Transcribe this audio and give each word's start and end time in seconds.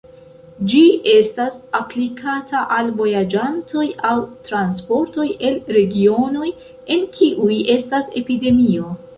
Ĝi 0.69 0.79
estas 1.15 1.57
aplikata 1.79 2.61
al 2.79 2.89
vojaĝantoj 3.03 3.85
aŭ 4.13 4.15
transportoj 4.49 5.27
el 5.51 5.61
regionoj, 5.79 6.51
en 6.97 7.09
kiuj 7.21 7.63
estas 7.79 8.13
epidemio. 8.25 8.93